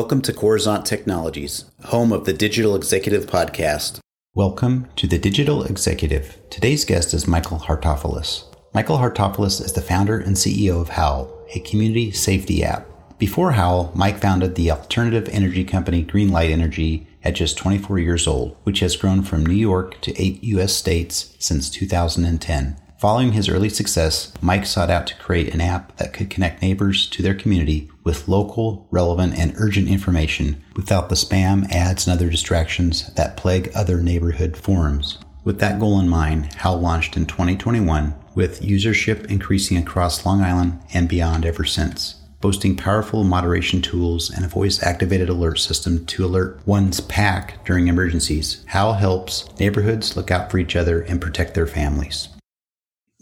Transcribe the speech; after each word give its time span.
Welcome 0.00 0.22
to 0.22 0.32
Coruzant 0.32 0.86
Technologies, 0.86 1.66
home 1.84 2.10
of 2.10 2.24
the 2.24 2.32
Digital 2.32 2.74
Executive 2.74 3.26
Podcast. 3.26 3.98
Welcome 4.34 4.88
to 4.96 5.06
the 5.06 5.18
Digital 5.18 5.62
Executive. 5.62 6.38
Today's 6.48 6.86
guest 6.86 7.12
is 7.12 7.28
Michael 7.28 7.58
Hartofolis. 7.58 8.44
Michael 8.72 8.96
Hartofolis 8.96 9.62
is 9.62 9.74
the 9.74 9.82
founder 9.82 10.18
and 10.18 10.36
CEO 10.36 10.80
of 10.80 10.88
Howl, 10.88 11.30
a 11.54 11.60
community 11.60 12.12
safety 12.12 12.64
app. 12.64 12.86
Before 13.18 13.52
Howl, 13.52 13.92
Mike 13.94 14.16
founded 14.16 14.54
the 14.54 14.70
alternative 14.70 15.28
energy 15.28 15.64
company 15.64 16.02
Greenlight 16.02 16.48
Energy 16.48 17.06
at 17.22 17.34
just 17.34 17.58
24 17.58 17.98
years 17.98 18.26
old, 18.26 18.56
which 18.62 18.80
has 18.80 18.96
grown 18.96 19.20
from 19.20 19.44
New 19.44 19.52
York 19.52 20.00
to 20.00 20.18
eight 20.18 20.42
U.S. 20.44 20.72
states 20.72 21.36
since 21.38 21.68
2010. 21.68 22.80
Following 23.00 23.32
his 23.32 23.48
early 23.48 23.70
success, 23.70 24.30
Mike 24.42 24.66
sought 24.66 24.90
out 24.90 25.06
to 25.06 25.16
create 25.16 25.54
an 25.54 25.62
app 25.62 25.96
that 25.96 26.12
could 26.12 26.28
connect 26.28 26.60
neighbors 26.60 27.06
to 27.06 27.22
their 27.22 27.34
community 27.34 27.90
with 28.04 28.28
local, 28.28 28.86
relevant, 28.90 29.38
and 29.38 29.54
urgent 29.56 29.88
information 29.88 30.62
without 30.76 31.08
the 31.08 31.14
spam, 31.14 31.66
ads, 31.72 32.06
and 32.06 32.12
other 32.12 32.28
distractions 32.28 33.10
that 33.14 33.38
plague 33.38 33.70
other 33.74 34.02
neighborhood 34.02 34.54
forums. 34.54 35.16
With 35.44 35.60
that 35.60 35.80
goal 35.80 35.98
in 35.98 36.10
mind, 36.10 36.52
Howl 36.56 36.78
launched 36.78 37.16
in 37.16 37.24
2021 37.24 38.14
with 38.34 38.60
usership 38.60 39.24
increasing 39.30 39.78
across 39.78 40.26
Long 40.26 40.42
Island 40.42 40.78
and 40.92 41.08
beyond 41.08 41.46
ever 41.46 41.64
since 41.64 42.16
boasting 42.42 42.76
powerful 42.76 43.24
moderation 43.24 43.80
tools 43.80 44.30
and 44.30 44.44
a 44.44 44.48
voice 44.48 44.82
activated 44.82 45.30
alert 45.30 45.58
system 45.58 46.04
to 46.06 46.24
alert 46.24 46.58
one's 46.66 47.00
pack 47.00 47.64
during 47.64 47.88
emergencies. 47.88 48.62
Howl 48.66 48.94
helps 48.94 49.48
neighborhoods 49.58 50.16
look 50.16 50.30
out 50.30 50.50
for 50.50 50.58
each 50.58 50.76
other 50.76 51.00
and 51.02 51.20
protect 51.20 51.54
their 51.54 51.66
families. 51.66 52.28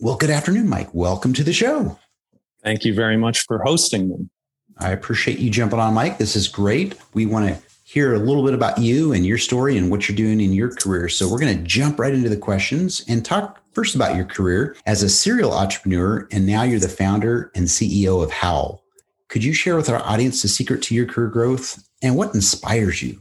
Well, 0.01 0.15
good 0.15 0.31
afternoon, 0.31 0.69
Mike. 0.69 0.95
Welcome 0.95 1.33
to 1.33 1.43
the 1.43 1.53
show. 1.53 1.99
Thank 2.63 2.85
you 2.85 2.95
very 2.95 3.17
much 3.17 3.41
for 3.41 3.59
hosting 3.65 4.09
me. 4.09 4.29
I 4.77 4.93
appreciate 4.93 5.41
you 5.41 5.51
jumping 5.51 5.81
on, 5.81 5.93
Mike. 5.93 6.19
This 6.19 6.37
is 6.37 6.47
great. 6.47 6.95
We 7.15 7.27
want 7.27 7.49
to 7.49 7.61
hear 7.83 8.15
a 8.15 8.19
little 8.21 8.45
bit 8.45 8.55
about 8.55 8.79
you 8.79 9.13
and 9.13 9.27
your 9.27 9.39
story 9.39 9.77
and 9.77 9.91
what 9.91 10.09
you're 10.09 10.15
doing 10.15 10.41
in 10.41 10.53
your 10.53 10.71
career. 10.71 11.09
So 11.09 11.29
we're 11.29 11.41
going 11.41 11.59
to 11.59 11.65
jump 11.65 11.99
right 11.99 12.15
into 12.15 12.29
the 12.29 12.37
questions 12.37 13.05
and 13.09 13.25
talk 13.25 13.61
first 13.73 13.97
about 13.97 14.15
your 14.15 14.25
career 14.25 14.77
as 14.87 15.03
a 15.03 15.09
serial 15.09 15.53
entrepreneur. 15.53 16.29
And 16.31 16.47
now 16.47 16.63
you're 16.63 16.79
the 16.79 16.89
founder 16.89 17.51
and 17.57 17.67
CEO 17.67 18.23
of 18.23 18.31
Howl. 18.31 18.85
Could 19.27 19.43
you 19.43 19.53
share 19.53 19.75
with 19.75 19.89
our 19.89 20.01
audience 20.05 20.43
the 20.43 20.49
secret 20.49 20.81
to 20.83 20.95
your 20.95 21.07
career 21.07 21.29
growth 21.29 21.89
and 22.03 22.15
what 22.15 22.37
inspires 22.37 23.03
you? 23.03 23.21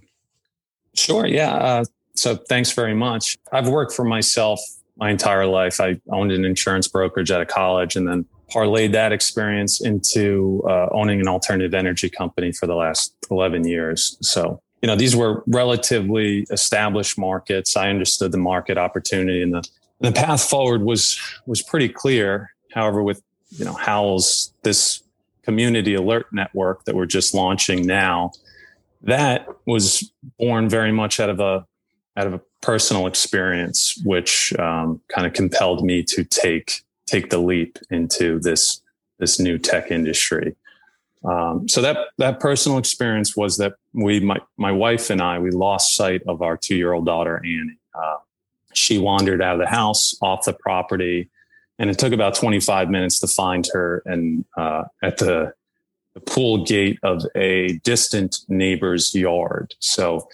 Sure. 0.93 1.25
Yeah. 1.25 1.55
Uh, 1.55 1.85
so 2.15 2.35
thanks 2.35 2.71
very 2.71 2.93
much. 2.93 3.35
I've 3.51 3.67
worked 3.67 3.93
for 3.93 4.05
myself 4.05 4.59
my 4.97 5.09
entire 5.09 5.45
life. 5.45 5.79
I 5.79 5.99
owned 6.11 6.31
an 6.31 6.45
insurance 6.45 6.87
brokerage 6.87 7.31
at 7.31 7.41
a 7.41 7.45
college 7.45 7.95
and 7.95 8.07
then 8.07 8.25
parlayed 8.49 8.93
that 8.93 9.11
experience 9.11 9.81
into 9.81 10.63
uh, 10.67 10.87
owning 10.91 11.19
an 11.19 11.27
alternative 11.27 11.73
energy 11.73 12.09
company 12.09 12.51
for 12.51 12.65
the 12.65 12.75
last 12.75 13.13
11 13.29 13.67
years. 13.67 14.17
So, 14.21 14.61
you 14.81 14.87
know, 14.87 14.95
these 14.95 15.15
were 15.15 15.43
relatively 15.47 16.45
established 16.49 17.17
markets. 17.17 17.75
I 17.75 17.89
understood 17.89 18.31
the 18.31 18.37
market 18.37 18.77
opportunity 18.77 19.41
and 19.41 19.53
the, 19.53 19.63
the 19.99 20.11
path 20.11 20.43
forward 20.43 20.81
was, 20.83 21.19
was 21.45 21.61
pretty 21.61 21.89
clear. 21.89 22.53
However, 22.73 23.03
with, 23.03 23.21
you 23.49 23.65
know, 23.65 23.73
Howl's, 23.73 24.53
this 24.63 25.03
community 25.43 25.93
alert 25.93 26.27
network 26.31 26.85
that 26.85 26.95
we're 26.95 27.05
just 27.05 27.33
launching 27.33 27.85
now, 27.85 28.31
that 29.01 29.47
was 29.65 30.11
born 30.37 30.69
very 30.69 30.91
much 30.91 31.19
out 31.19 31.29
of 31.29 31.39
a, 31.39 31.65
out 32.17 32.27
of 32.27 32.33
a 32.33 32.41
personal 32.61 33.07
experience, 33.07 34.01
which 34.03 34.53
um, 34.59 34.99
kind 35.07 35.25
of 35.25 35.33
compelled 35.33 35.85
me 35.85 36.03
to 36.03 36.23
take 36.23 36.81
take 37.05 37.29
the 37.29 37.37
leap 37.37 37.77
into 37.89 38.39
this 38.39 38.81
this 39.19 39.39
new 39.39 39.57
tech 39.57 39.91
industry. 39.91 40.55
Um, 41.23 41.67
so 41.67 41.81
that 41.81 41.97
that 42.17 42.39
personal 42.39 42.77
experience 42.77 43.37
was 43.37 43.57
that 43.57 43.75
we, 43.93 44.19
my 44.19 44.39
my 44.57 44.71
wife 44.71 45.09
and 45.09 45.21
I, 45.21 45.39
we 45.39 45.51
lost 45.51 45.95
sight 45.95 46.21
of 46.27 46.41
our 46.41 46.57
two 46.57 46.75
year 46.75 46.93
old 46.93 47.05
daughter 47.05 47.37
Annie. 47.37 47.79
Uh, 47.93 48.17
she 48.73 48.97
wandered 48.97 49.41
out 49.41 49.55
of 49.55 49.59
the 49.59 49.67
house, 49.67 50.15
off 50.21 50.45
the 50.45 50.53
property, 50.53 51.29
and 51.79 51.89
it 51.89 51.97
took 51.97 52.13
about 52.13 52.35
25 52.35 52.89
minutes 52.89 53.19
to 53.19 53.27
find 53.27 53.67
her 53.73 54.03
and 54.05 54.45
uh, 54.55 54.83
at 55.01 55.17
the, 55.17 55.53
the 56.13 56.19
pool 56.19 56.63
gate 56.63 56.99
of 57.03 57.23
a 57.35 57.79
distant 57.83 58.37
neighbor's 58.47 59.13
yard. 59.15 59.73
So 59.79 60.27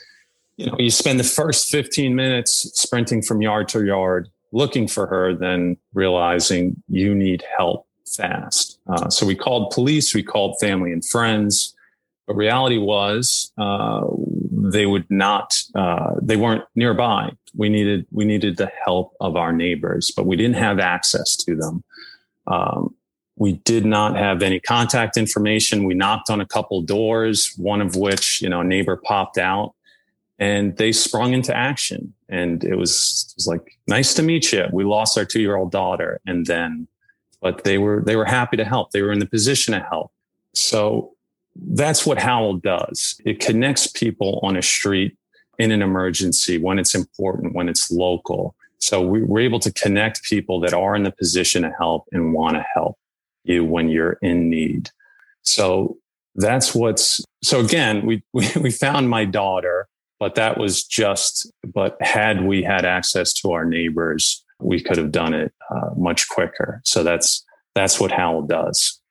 you 0.58 0.68
know, 0.68 0.76
you 0.78 0.90
spend 0.90 1.20
the 1.20 1.24
first 1.24 1.70
15 1.70 2.16
minutes 2.16 2.70
sprinting 2.74 3.22
from 3.22 3.42
yard 3.42 3.68
to 3.70 3.86
yard 3.86 4.30
looking 4.52 4.88
for 4.88 5.08
her, 5.08 5.34
then 5.34 5.78
realizing 5.94 6.82
you 6.88 7.16
need 7.16 7.44
help 7.58 7.88
fast. 8.16 8.80
Uh, 8.88 9.10
so 9.10 9.26
we 9.26 9.36
called 9.36 9.72
police, 9.72 10.14
we 10.14 10.22
called 10.22 10.56
family 10.62 10.92
and 10.92 11.04
friends. 11.04 11.76
But 12.28 12.36
reality 12.36 12.78
was 12.78 13.52
uh, 13.58 14.06
they 14.52 14.86
would 14.86 15.10
not, 15.10 15.60
uh, 15.76 16.14
they 16.22 16.38
weren't 16.38 16.64
nearby. 16.76 17.32
We 17.56 17.68
needed, 17.70 18.06
we 18.12 18.24
needed 18.24 18.58
the 18.58 18.72
help 18.86 19.14
of 19.20 19.36
our 19.36 19.52
neighbors, 19.52 20.12
but 20.16 20.26
we 20.26 20.38
didn't 20.38 20.56
have 20.56 20.80
access 20.80 21.36
to 21.38 21.56
them. 21.56 21.84
Um, 22.48 22.96
we 23.36 23.54
did 23.54 23.86
not 23.86 24.16
have 24.16 24.44
any 24.44 24.60
contact 24.60 25.18
information. 25.18 25.84
We 25.84 25.96
knocked 25.96 26.30
on 26.30 26.40
a 26.40 26.46
couple 26.46 26.82
doors, 26.84 27.54
one 27.58 27.82
of 27.82 27.96
which, 27.96 28.42
you 28.42 28.48
know, 28.48 28.62
a 28.62 28.64
neighbor 28.64 28.96
popped 28.96 29.38
out 29.38 29.74
and 30.40 30.76
they 30.78 30.92
sprung 30.92 31.34
into 31.34 31.56
action. 31.56 32.14
And 32.30 32.64
it 32.64 32.76
was, 32.76 33.28
it 33.30 33.38
was 33.38 33.48
like, 33.48 33.78
nice 33.88 34.14
to 34.16 34.24
meet 34.24 34.52
you. 34.52 34.66
We 34.72 34.84
lost 34.84 35.18
our 35.18 35.26
two 35.26 35.42
year 35.42 35.56
old 35.56 35.72
daughter. 35.72 36.20
And 36.26 36.46
then, 36.46 36.88
but 37.42 37.64
they 37.64 37.78
were, 37.78 38.02
they 38.06 38.16
were 38.16 38.26
happy 38.26 38.58
to 38.58 38.66
help. 38.66 38.92
They 38.92 39.02
were 39.02 39.12
in 39.12 39.20
the 39.20 39.26
position 39.26 39.74
to 39.74 39.80
help. 39.80 40.12
So 40.54 41.14
that's 41.56 42.06
what 42.06 42.18
Howl 42.18 42.54
does. 42.54 43.20
It 43.26 43.40
connects 43.40 43.88
people 43.88 44.40
on 44.44 44.58
a 44.58 44.62
street 44.62 45.18
in 45.60 45.72
an 45.72 45.82
emergency 45.82 46.58
when 46.58 46.80
it's 46.80 46.96
important, 46.96 47.54
when 47.54 47.70
it's 47.70 47.92
local. 47.92 48.56
So 48.80 49.02
we, 49.02 49.22
we're 49.22 49.42
able 49.42 49.60
to 49.60 49.72
connect 49.72 50.24
people 50.24 50.60
that 50.62 50.74
are 50.74 50.96
in 50.96 51.04
the 51.04 51.12
position 51.12 51.62
to 51.62 51.72
help 51.78 52.06
and 52.12 52.34
want 52.34 52.56
to 52.56 52.66
help 52.74 52.98
you 53.44 53.64
when 53.64 53.90
you're 53.90 54.18
in 54.22 54.50
need. 54.50 54.90
So 55.44 55.98
that's 56.36 56.74
what's 56.74 57.24
so 57.44 57.60
again 57.60 58.06
we, 58.06 58.24
we 58.34 58.50
we 58.62 58.72
found 58.72 59.10
my 59.10 59.24
daughter 59.24 59.88
but 60.24 60.36
that 60.36 60.58
was 60.58 60.86
just, 60.86 61.52
but 61.74 61.98
had 62.00 62.46
we 62.46 62.64
had 62.64 62.86
access 62.86 63.34
to 63.34 63.52
our 63.52 63.66
neighbors, 63.66 64.42
we 64.62 64.82
could 64.82 64.96
have 64.96 65.12
done 65.12 65.34
it 65.34 65.52
uh, 65.70 65.90
much 65.98 66.30
quicker. 66.30 66.80
So 66.86 67.04
that's, 67.04 67.44
that's 67.76 68.00
what 68.00 68.10
Howl 68.10 68.44
does. 68.44 69.02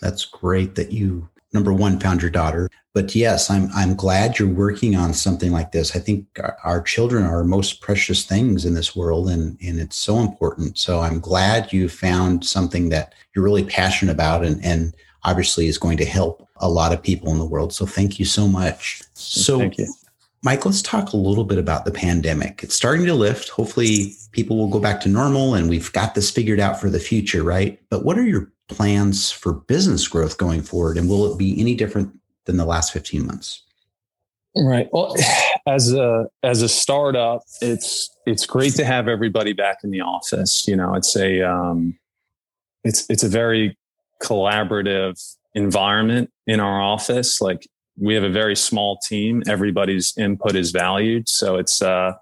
That's 0.00 0.24
great 0.24 0.74
that 0.74 0.90
you 0.90 1.28
number 1.54 1.72
one 1.72 2.00
found 2.00 2.20
your 2.20 2.32
daughter. 2.32 2.68
But 2.94 3.14
yes 3.14 3.48
i'm 3.48 3.70
i'm 3.76 3.94
glad 3.94 4.40
you're 4.40 4.48
working 4.48 4.96
on 4.96 5.14
something 5.14 5.52
like 5.52 5.70
this. 5.70 5.94
I 5.94 6.00
think 6.00 6.26
our, 6.42 6.56
our, 6.64 6.82
children 6.82 7.22
are 7.22 7.36
our 7.36 7.44
most 7.44 7.80
precious 7.80 8.24
things 8.24 8.64
in 8.64 8.74
this 8.74 8.96
world 8.96 9.30
and 9.30 9.56
and 9.62 9.78
it's 9.78 9.96
so 9.96 10.18
important. 10.18 10.78
So 10.78 10.98
i'm 10.98 11.20
glad 11.20 11.72
you 11.72 11.88
found 11.88 12.44
something 12.44 12.88
that 12.88 13.14
you're 13.34 13.44
really 13.44 13.64
passionate 13.64 14.10
about 14.10 14.44
and 14.44 14.64
and 14.64 14.96
obviously 15.22 15.68
is 15.68 15.78
going 15.78 15.98
to 15.98 16.04
help 16.04 16.48
a 16.56 16.68
lot 16.68 16.92
of 16.92 17.00
people 17.00 17.30
in 17.30 17.38
the 17.38 17.46
world. 17.46 17.72
So 17.72 17.86
thank 17.86 18.18
you 18.18 18.24
so 18.24 18.48
much. 18.48 19.02
So 19.14 19.60
thank 19.60 19.78
you 19.78 19.86
Mike, 20.42 20.64
let's 20.64 20.82
talk 20.82 21.12
a 21.12 21.16
little 21.16 21.44
bit 21.44 21.58
about 21.58 21.84
the 21.84 21.90
pandemic. 21.90 22.62
It's 22.62 22.74
starting 22.74 23.06
to 23.06 23.14
lift. 23.14 23.48
Hopefully, 23.48 24.14
people 24.32 24.56
will 24.56 24.68
go 24.68 24.78
back 24.78 25.00
to 25.00 25.08
normal 25.08 25.54
and 25.54 25.68
we've 25.68 25.92
got 25.92 26.14
this 26.14 26.30
figured 26.30 26.60
out 26.60 26.80
for 26.80 26.88
the 26.88 27.00
future, 27.00 27.42
right? 27.42 27.80
But 27.90 28.04
what 28.04 28.18
are 28.18 28.24
your 28.24 28.52
plans 28.68 29.30
for 29.30 29.52
business 29.52 30.06
growth 30.06 30.38
going 30.38 30.62
forward? 30.62 30.96
And 30.96 31.08
will 31.08 31.32
it 31.32 31.38
be 31.38 31.58
any 31.60 31.74
different 31.74 32.16
than 32.44 32.56
the 32.56 32.64
last 32.64 32.92
15 32.92 33.26
months? 33.26 33.62
Right. 34.56 34.88
Well, 34.92 35.14
as 35.66 35.92
a 35.92 36.26
as 36.42 36.62
a 36.62 36.68
startup, 36.68 37.42
it's 37.60 38.10
it's 38.26 38.46
great 38.46 38.74
to 38.74 38.84
have 38.84 39.08
everybody 39.08 39.52
back 39.52 39.78
in 39.84 39.90
the 39.90 40.00
office. 40.00 40.66
You 40.66 40.76
know, 40.76 40.94
it's 40.94 41.16
a 41.16 41.42
um, 41.42 41.98
it's 42.84 43.08
it's 43.08 43.22
a 43.22 43.28
very 43.28 43.76
collaborative 44.22 45.36
environment 45.54 46.30
in 46.46 46.60
our 46.60 46.80
office. 46.80 47.40
Like 47.40 47.68
we 48.00 48.14
have 48.14 48.24
a 48.24 48.30
very 48.30 48.56
small 48.56 48.98
team. 49.08 49.42
Everybody's 49.48 50.16
input 50.16 50.56
is 50.56 50.70
valued. 50.70 51.28
So 51.28 51.56
it's, 51.56 51.82
uh, 51.82 52.12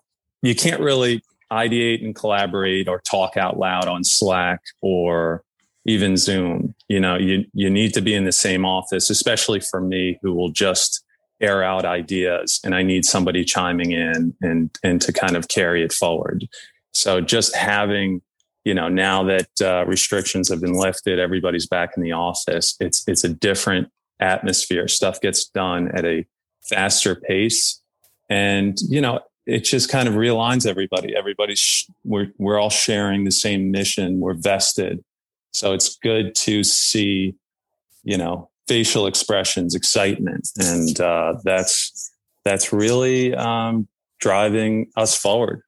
you 0.42 0.54
can't 0.54 0.80
really 0.80 1.22
ideate 1.52 2.04
and 2.04 2.14
collaborate 2.14 2.88
or 2.88 3.00
talk 3.00 3.36
out 3.36 3.58
loud 3.58 3.86
on 3.86 4.04
Slack 4.04 4.60
or 4.80 5.44
even 5.84 6.16
Zoom. 6.16 6.74
You 6.88 7.00
know, 7.00 7.16
you, 7.16 7.44
you 7.52 7.70
need 7.70 7.94
to 7.94 8.00
be 8.00 8.14
in 8.14 8.24
the 8.24 8.32
same 8.32 8.64
office, 8.64 9.10
especially 9.10 9.60
for 9.60 9.80
me 9.80 10.18
who 10.22 10.32
will 10.34 10.50
just 10.50 11.04
air 11.40 11.62
out 11.62 11.84
ideas 11.84 12.60
and 12.64 12.74
I 12.74 12.82
need 12.82 13.04
somebody 13.04 13.44
chiming 13.44 13.92
in 13.92 14.34
and, 14.40 14.70
and 14.82 15.00
to 15.02 15.12
kind 15.12 15.36
of 15.36 15.48
carry 15.48 15.84
it 15.84 15.92
forward. 15.92 16.48
So 16.92 17.20
just 17.20 17.54
having, 17.54 18.22
you 18.64 18.74
know, 18.74 18.88
now 18.88 19.22
that 19.24 19.48
uh, 19.60 19.84
restrictions 19.86 20.48
have 20.48 20.60
been 20.60 20.72
lifted, 20.72 21.18
everybody's 21.18 21.66
back 21.66 21.90
in 21.96 22.02
the 22.02 22.12
office. 22.12 22.74
It's, 22.80 23.06
it's 23.06 23.22
a 23.22 23.28
different 23.28 23.90
atmosphere. 24.20 24.88
Stuff 24.88 25.20
gets 25.20 25.46
done 25.46 25.88
at 25.94 26.04
a 26.04 26.26
faster 26.62 27.14
pace. 27.14 27.80
And, 28.28 28.76
you 28.88 29.00
know, 29.00 29.20
it 29.46 29.60
just 29.60 29.88
kind 29.88 30.08
of 30.08 30.14
realigns 30.14 30.66
everybody. 30.66 31.14
Everybody's, 31.14 31.86
we're, 32.04 32.32
we're 32.38 32.58
all 32.58 32.70
sharing 32.70 33.24
the 33.24 33.30
same 33.30 33.70
mission. 33.70 34.20
We're 34.20 34.34
vested. 34.34 35.04
So 35.52 35.72
it's 35.72 35.96
good 35.96 36.34
to 36.36 36.64
see, 36.64 37.34
you 38.02 38.18
know, 38.18 38.50
facial 38.68 39.06
expressions, 39.06 39.74
excitement, 39.74 40.48
and 40.58 41.00
uh, 41.00 41.34
that's 41.44 42.12
that's 42.44 42.72
really 42.72 43.34
um, 43.34 43.88
driving 44.20 44.90
us 44.96 45.16
forward. 45.16 45.62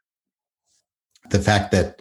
The 1.30 1.40
fact 1.40 1.72
that 1.72 2.00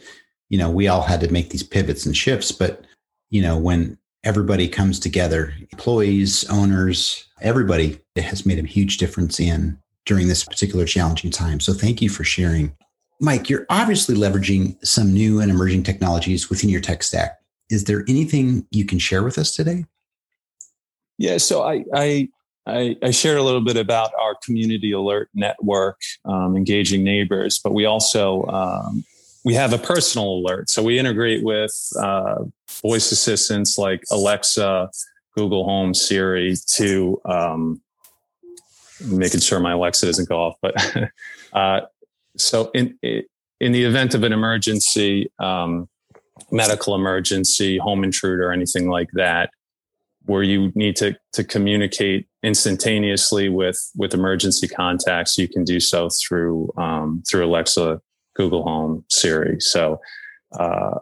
you 0.49 0.57
know 0.57 0.69
we 0.69 0.87
all 0.87 1.03
had 1.03 1.21
to 1.21 1.31
make 1.31 1.49
these 1.49 1.63
pivots 1.63 2.05
and 2.05 2.15
shifts, 2.15 2.51
but 2.51 2.85
you 3.29 3.41
know 3.41 3.57
when 3.57 3.96
everybody 4.23 4.67
comes 4.67 4.99
together, 4.99 5.53
employees, 5.71 6.47
owners, 6.49 7.27
everybody, 7.41 7.99
it 8.15 8.23
has 8.23 8.45
made 8.45 8.59
a 8.59 8.67
huge 8.67 8.97
difference 8.97 9.39
in 9.39 9.77
during 10.05 10.27
this 10.27 10.43
particular 10.43 10.85
challenging 10.85 11.31
time. 11.31 11.59
So 11.59 11.73
thank 11.73 12.01
you 12.01 12.09
for 12.09 12.23
sharing. 12.23 12.75
Mike, 13.19 13.49
you're 13.49 13.65
obviously 13.69 14.15
leveraging 14.15 14.83
some 14.85 15.13
new 15.13 15.39
and 15.39 15.51
emerging 15.51 15.83
technologies 15.83 16.49
within 16.49 16.69
your 16.69 16.81
tech 16.81 17.03
stack. 17.03 17.37
Is 17.69 17.85
there 17.85 18.03
anything 18.07 18.65
you 18.71 18.85
can 18.85 18.99
share 18.99 19.23
with 19.23 19.37
us 19.37 19.55
today? 19.55 19.85
Yeah, 21.17 21.37
so 21.37 21.63
I 21.63 21.83
I 21.93 22.29
I, 22.67 22.95
I 23.01 23.11
shared 23.11 23.37
a 23.37 23.43
little 23.43 23.61
bit 23.61 23.77
about 23.77 24.11
our 24.19 24.35
community 24.43 24.91
alert 24.91 25.29
network, 25.33 25.99
um, 26.25 26.55
engaging 26.55 27.03
neighbors, 27.03 27.59
but 27.63 27.73
we 27.73 27.85
also 27.85 28.43
um, 28.45 29.03
we 29.47 29.53
have 29.53 29.71
a 29.71 29.77
personal 29.77 30.27
alert. 30.39 30.69
So 30.69 30.83
we 30.83 30.99
integrate 30.99 31.41
with 31.41 31.71
uh, 31.97 32.43
voice 32.81 33.13
assistants 33.13 33.77
like 33.77 34.03
Alexa, 34.11 34.89
Google 35.37 35.63
Home, 35.63 35.93
Siri 35.93 36.55
to 36.73 37.21
um, 37.23 37.81
making 39.05 39.39
sure 39.39 39.61
my 39.61 39.71
Alexa 39.71 40.05
doesn't 40.05 40.27
go 40.27 40.35
off. 40.37 40.55
But 40.61 40.75
uh, 41.53 41.79
so 42.35 42.71
in 42.73 42.99
in 43.01 43.71
the 43.71 43.85
event 43.85 44.13
of 44.15 44.23
an 44.23 44.33
emergency, 44.33 45.31
um, 45.39 45.87
medical 46.51 46.93
emergency, 46.93 47.77
home 47.77 48.03
intruder, 48.03 48.51
anything 48.51 48.89
like 48.89 49.11
that, 49.13 49.49
where 50.25 50.43
you 50.43 50.73
need 50.75 50.97
to 50.97 51.15
to 51.31 51.45
communicate 51.45 52.27
instantaneously 52.43 53.47
with 53.47 53.79
with 53.95 54.13
emergency 54.13 54.67
contacts, 54.67 55.37
you 55.37 55.47
can 55.47 55.63
do 55.63 55.79
so 55.79 56.09
through 56.09 56.69
um, 56.75 57.23
through 57.25 57.45
Alexa, 57.45 58.01
Google 58.37 58.63
Home, 58.63 59.03
Siri. 59.09 59.59
So 59.59 59.99
uh, 60.57 60.99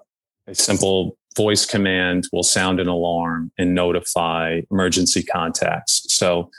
a 0.48 0.56
simple 0.56 1.18
voice 1.36 1.66
command 1.66 2.24
will 2.32 2.44
sound 2.44 2.80
an 2.80 2.88
alarm 2.88 3.52
and 3.58 3.76
notify 3.76 4.62
emergency 4.72 5.22
contacts. 5.22 6.06
So 6.08 6.50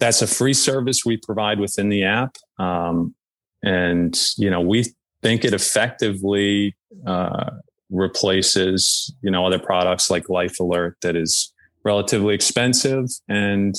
that's 0.00 0.20
a 0.20 0.26
free 0.26 0.54
service 0.54 1.04
we 1.04 1.16
provide 1.16 1.60
within 1.60 1.88
the 1.88 2.04
app. 2.04 2.36
Um, 2.58 3.14
and, 3.62 4.18
you 4.36 4.50
know, 4.50 4.60
we 4.60 4.84
think 5.22 5.44
it 5.44 5.54
effectively 5.54 6.74
uh, 7.06 7.50
replaces, 7.90 9.14
you 9.22 9.30
know, 9.30 9.46
other 9.46 9.58
products 9.58 10.10
like 10.10 10.28
Life 10.28 10.58
Alert 10.58 10.96
that 11.02 11.14
is 11.14 11.52
relatively 11.84 12.34
expensive. 12.34 13.06
And, 13.28 13.74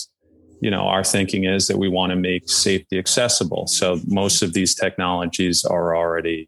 you 0.62 0.70
know, 0.70 0.88
our 0.88 1.04
thinking 1.04 1.46
is 1.46 1.68
that 1.68 1.78
we 1.78 1.90
want 1.90 2.12
to 2.12 2.16
make 2.16 2.48
safety 2.48 3.00
accessible. 3.00 3.66
So 3.66 4.00
most 4.08 4.44
of 4.44 4.54
these 4.54 4.76
technologies 4.76 5.66
are 5.66 5.96
already, 5.96 6.48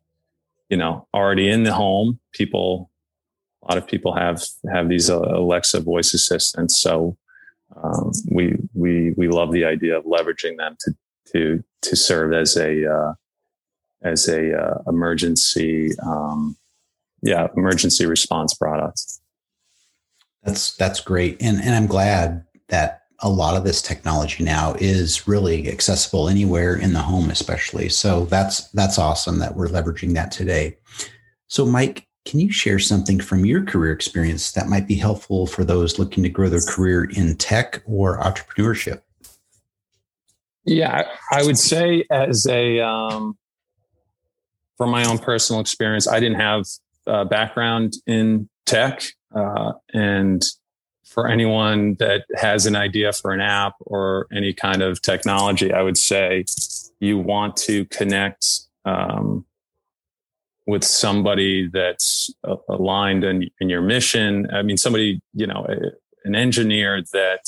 you 0.69 0.77
know, 0.77 1.07
already 1.15 1.49
in 1.49 1.63
the 1.63 1.73
home. 1.73 2.19
People, 2.31 2.91
a 3.63 3.73
lot 3.73 3.77
of 3.79 3.87
people 3.87 4.13
have 4.13 4.43
have 4.71 4.87
these 4.87 5.09
uh, 5.09 5.19
Alexa 5.19 5.79
voice 5.79 6.13
assistants. 6.13 6.79
So 6.79 7.17
um, 7.75 8.11
we 8.29 8.55
we 8.75 9.13
we 9.17 9.27
love 9.27 9.51
the 9.51 9.65
idea 9.65 9.97
of 9.97 10.05
leveraging 10.05 10.57
them 10.57 10.77
to 10.81 10.95
to 11.33 11.63
to 11.81 11.95
serve 11.95 12.33
as 12.33 12.55
a 12.55 12.85
uh, 12.85 13.13
as 14.03 14.27
a 14.27 14.55
uh, 14.55 14.83
emergency 14.87 15.89
um, 16.05 16.55
yeah 17.23 17.47
emergency 17.57 18.05
response 18.05 18.53
product. 18.53 19.01
That's 20.43 20.75
that's 20.75 20.99
great, 20.99 21.41
and 21.41 21.59
and 21.59 21.73
I'm 21.73 21.87
glad 21.87 22.45
that 22.67 23.02
a 23.23 23.29
lot 23.29 23.55
of 23.55 23.63
this 23.63 23.81
technology 23.81 24.43
now 24.43 24.75
is 24.79 25.27
really 25.27 25.69
accessible 25.69 26.27
anywhere 26.27 26.75
in 26.75 26.93
the 26.93 26.99
home, 26.99 27.29
especially. 27.29 27.89
So 27.89 28.25
that's 28.25 28.69
that's 28.71 28.99
awesome 28.99 29.39
that 29.39 29.55
we're 29.55 29.69
leveraging 29.69 30.13
that 30.13 30.31
today. 30.31 30.77
So, 31.47 31.65
Mike, 31.65 32.05
can 32.25 32.39
you 32.39 32.51
share 32.51 32.79
something 32.79 33.19
from 33.19 33.45
your 33.45 33.63
career 33.63 33.93
experience 33.93 34.51
that 34.51 34.67
might 34.67 34.87
be 34.87 34.95
helpful 34.95 35.47
for 35.47 35.63
those 35.63 35.97
looking 35.97 36.23
to 36.23 36.29
grow 36.29 36.49
their 36.49 36.61
career 36.61 37.05
in 37.05 37.35
tech 37.37 37.81
or 37.85 38.19
entrepreneurship? 38.19 39.01
Yeah, 40.65 41.07
I 41.31 41.43
would 41.43 41.57
say 41.57 42.05
as 42.11 42.45
a 42.47 42.79
um, 42.81 43.37
from 44.77 44.89
my 44.89 45.05
own 45.05 45.17
personal 45.17 45.61
experience, 45.61 46.07
I 46.07 46.19
didn't 46.19 46.39
have 46.39 46.65
a 47.07 47.25
background 47.25 47.93
in 48.05 48.49
tech, 48.65 49.03
uh, 49.33 49.73
and 49.93 50.43
for 51.05 51.27
anyone 51.27 51.95
that 51.95 52.25
has 52.35 52.65
an 52.65 52.75
idea 52.75 53.13
for 53.13 53.31
an 53.31 53.41
app 53.41 53.73
or 53.81 54.27
any 54.31 54.53
kind 54.53 54.81
of 54.81 55.01
technology, 55.01 55.71
I 55.71 55.81
would 55.81 55.97
say 55.97 56.45
you 56.99 57.17
want 57.17 57.55
to 57.57 57.85
connect 57.85 58.45
um, 58.85 59.45
with 60.65 60.83
somebody 60.83 61.67
that's 61.67 62.29
aligned 62.69 63.23
in, 63.23 63.49
in 63.59 63.69
your 63.69 63.81
mission. 63.81 64.47
I 64.51 64.61
mean, 64.61 64.77
somebody, 64.77 65.21
you 65.33 65.45
know, 65.45 65.67
an 66.23 66.35
engineer 66.35 67.03
that 67.11 67.45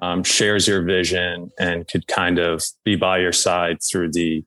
um, 0.00 0.24
shares 0.24 0.66
your 0.66 0.82
vision 0.82 1.50
and 1.58 1.86
could 1.86 2.06
kind 2.06 2.38
of 2.38 2.64
be 2.84 2.96
by 2.96 3.18
your 3.18 3.32
side 3.32 3.78
through 3.82 4.12
the, 4.12 4.44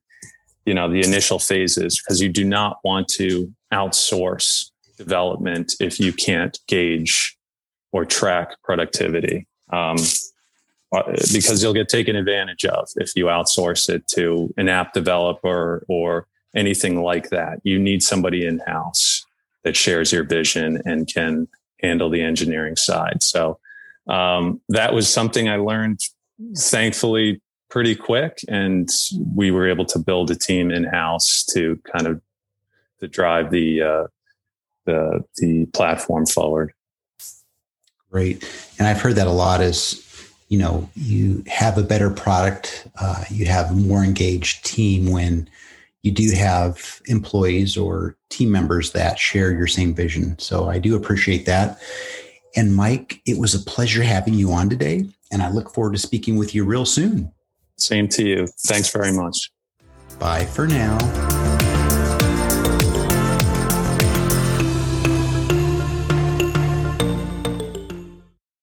you 0.65 0.73
know, 0.73 0.91
the 0.91 1.01
initial 1.01 1.39
phases, 1.39 2.01
because 2.01 2.21
you 2.21 2.29
do 2.29 2.43
not 2.43 2.77
want 2.83 3.07
to 3.09 3.53
outsource 3.71 4.71
development 4.97 5.73
if 5.79 5.99
you 5.99 6.11
can't 6.11 6.59
gauge 6.67 7.37
or 7.91 8.05
track 8.05 8.49
productivity. 8.63 9.47
Um, 9.71 9.97
uh, 10.93 11.03
because 11.31 11.63
you'll 11.63 11.73
get 11.73 11.87
taken 11.87 12.17
advantage 12.17 12.65
of 12.65 12.89
if 12.97 13.15
you 13.15 13.25
outsource 13.25 13.89
it 13.89 14.05
to 14.07 14.53
an 14.57 14.67
app 14.67 14.91
developer 14.93 15.85
or 15.87 16.27
anything 16.53 17.01
like 17.01 17.29
that. 17.29 17.59
You 17.63 17.79
need 17.79 18.03
somebody 18.03 18.45
in 18.45 18.59
house 18.59 19.25
that 19.63 19.77
shares 19.77 20.11
your 20.11 20.25
vision 20.25 20.81
and 20.85 21.07
can 21.07 21.47
handle 21.81 22.09
the 22.09 22.21
engineering 22.21 22.75
side. 22.75 23.23
So 23.23 23.57
um, 24.07 24.59
that 24.69 24.93
was 24.93 25.11
something 25.11 25.47
I 25.47 25.57
learned, 25.57 26.01
thankfully, 26.57 27.41
pretty 27.69 27.95
quick, 27.95 28.39
and 28.49 28.89
we 29.33 29.49
were 29.49 29.69
able 29.69 29.85
to 29.85 29.99
build 29.99 30.29
a 30.29 30.35
team 30.35 30.71
in 30.71 30.83
house 30.83 31.45
to 31.53 31.79
kind 31.91 32.07
of 32.07 32.21
to 32.99 33.07
drive 33.07 33.49
the 33.51 33.81
uh, 33.81 34.07
the 34.85 35.23
the 35.37 35.65
platform 35.67 36.25
forward. 36.25 36.73
Great, 38.11 38.47
and 38.77 38.87
I've 38.87 39.01
heard 39.01 39.15
that 39.15 39.27
a 39.27 39.31
lot. 39.31 39.61
Is 39.61 40.05
you 40.49 40.59
know 40.59 40.89
you 40.95 41.43
have 41.47 41.77
a 41.77 41.83
better 41.83 42.09
product, 42.09 42.87
uh, 42.99 43.23
you 43.29 43.45
have 43.45 43.71
a 43.71 43.73
more 43.73 44.03
engaged 44.03 44.65
team 44.65 45.11
when 45.11 45.49
you 46.03 46.11
do 46.11 46.31
have 46.31 47.01
employees 47.05 47.77
or 47.77 48.17
team 48.29 48.51
members 48.51 48.91
that 48.91 49.19
share 49.19 49.51
your 49.51 49.67
same 49.67 49.93
vision. 49.93 50.37
So 50.39 50.67
I 50.67 50.79
do 50.79 50.95
appreciate 50.95 51.45
that. 51.45 51.79
And 52.55 52.75
Mike, 52.75 53.21
it 53.25 53.37
was 53.37 53.53
a 53.53 53.59
pleasure 53.59 54.03
having 54.03 54.33
you 54.33 54.51
on 54.51 54.69
today. 54.69 55.05
And 55.31 55.41
I 55.41 55.51
look 55.51 55.73
forward 55.73 55.93
to 55.93 55.99
speaking 55.99 56.37
with 56.37 56.53
you 56.53 56.65
real 56.65 56.85
soon. 56.85 57.31
Same 57.77 58.07
to 58.09 58.27
you. 58.27 58.47
Thanks 58.65 58.91
very 58.91 59.13
much. 59.13 59.51
Bye 60.19 60.45
for 60.45 60.67
now. 60.67 61.30